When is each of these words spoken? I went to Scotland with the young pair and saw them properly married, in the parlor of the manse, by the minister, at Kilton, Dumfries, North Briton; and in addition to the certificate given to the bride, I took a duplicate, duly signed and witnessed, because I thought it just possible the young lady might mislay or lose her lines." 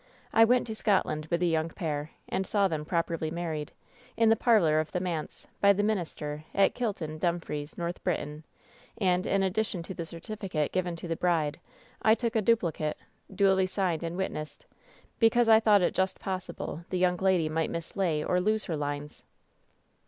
I 0.33 0.45
went 0.45 0.65
to 0.65 0.73
Scotland 0.73 1.27
with 1.29 1.41
the 1.41 1.47
young 1.47 1.69
pair 1.69 2.09
and 2.27 2.47
saw 2.47 2.67
them 2.67 2.85
properly 2.85 3.29
married, 3.29 3.71
in 4.17 4.29
the 4.29 4.35
parlor 4.35 4.79
of 4.79 4.91
the 4.91 4.99
manse, 4.99 5.45
by 5.59 5.73
the 5.73 5.83
minister, 5.83 6.43
at 6.55 6.73
Kilton, 6.73 7.19
Dumfries, 7.19 7.77
North 7.77 8.03
Briton; 8.03 8.43
and 8.97 9.27
in 9.27 9.43
addition 9.43 9.83
to 9.83 9.93
the 9.93 10.03
certificate 10.07 10.71
given 10.71 10.95
to 10.95 11.07
the 11.07 11.15
bride, 11.15 11.59
I 12.01 12.15
took 12.15 12.35
a 12.35 12.41
duplicate, 12.41 12.97
duly 13.31 13.67
signed 13.67 14.01
and 14.01 14.17
witnessed, 14.17 14.65
because 15.19 15.47
I 15.47 15.59
thought 15.59 15.83
it 15.83 15.93
just 15.93 16.19
possible 16.19 16.83
the 16.89 16.97
young 16.97 17.17
lady 17.17 17.47
might 17.47 17.69
mislay 17.69 18.23
or 18.23 18.41
lose 18.41 18.63
her 18.63 18.75
lines." 18.75 19.21